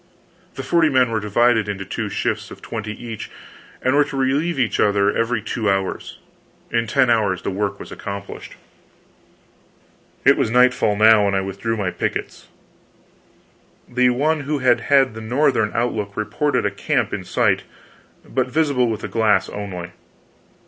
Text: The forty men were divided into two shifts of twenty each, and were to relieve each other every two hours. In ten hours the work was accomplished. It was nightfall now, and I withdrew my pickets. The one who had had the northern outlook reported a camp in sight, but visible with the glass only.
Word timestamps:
The 0.55 0.63
forty 0.63 0.89
men 0.89 1.11
were 1.11 1.19
divided 1.19 1.69
into 1.69 1.85
two 1.85 2.09
shifts 2.09 2.49
of 2.49 2.59
twenty 2.59 2.91
each, 2.91 3.29
and 3.83 3.93
were 3.95 4.03
to 4.05 4.17
relieve 4.17 4.57
each 4.57 4.79
other 4.79 5.15
every 5.15 5.43
two 5.43 5.69
hours. 5.69 6.17
In 6.71 6.87
ten 6.87 7.11
hours 7.11 7.43
the 7.43 7.51
work 7.51 7.79
was 7.79 7.91
accomplished. 7.91 8.55
It 10.25 10.37
was 10.37 10.49
nightfall 10.49 10.95
now, 10.95 11.27
and 11.27 11.35
I 11.35 11.41
withdrew 11.41 11.77
my 11.77 11.91
pickets. 11.91 12.47
The 13.87 14.09
one 14.09 14.39
who 14.39 14.57
had 14.57 14.79
had 14.81 15.13
the 15.13 15.21
northern 15.21 15.69
outlook 15.75 16.17
reported 16.17 16.65
a 16.65 16.71
camp 16.71 17.13
in 17.13 17.23
sight, 17.23 17.61
but 18.27 18.47
visible 18.47 18.87
with 18.89 19.01
the 19.01 19.07
glass 19.07 19.49
only. 19.49 19.91